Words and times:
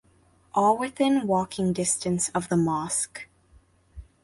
All 0.55 0.79
within 0.79 1.27
walking 1.27 1.73
distance 1.73 2.29
of 2.29 2.49
the 2.49 2.57
mosque. 2.57 3.27